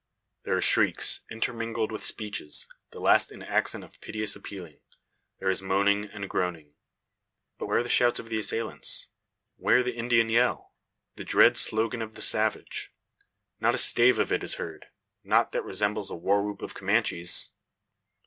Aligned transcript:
There 0.45 0.57
are 0.57 0.61
shrieks, 0.61 1.21
intermingled 1.29 1.91
with 1.91 2.03
speeches, 2.03 2.65
the 2.89 2.99
last 2.99 3.31
in 3.31 3.43
accent 3.43 3.83
of 3.83 4.01
piteous 4.01 4.35
appealing; 4.35 4.79
there 5.37 5.51
is 5.51 5.61
moaning 5.61 6.05
and 6.05 6.27
groaning. 6.27 6.73
But 7.59 7.67
where 7.67 7.77
are 7.77 7.83
the 7.83 7.87
shouts 7.89 8.17
of 8.17 8.27
the 8.29 8.39
assailants? 8.39 9.09
Where 9.57 9.83
the 9.83 9.93
Indian 9.93 10.29
yell 10.29 10.73
the 11.17 11.23
dread 11.23 11.55
slogan 11.55 12.01
of 12.01 12.15
the 12.15 12.23
savage? 12.23 12.91
Not 13.59 13.75
a 13.75 13.77
stave 13.77 14.17
of 14.17 14.31
it 14.31 14.43
is 14.43 14.55
heard 14.55 14.87
nought 15.23 15.51
that 15.51 15.61
resembles 15.65 16.09
a 16.09 16.15
warwhoop 16.15 16.63
of 16.63 16.73
Comanches! 16.73 17.51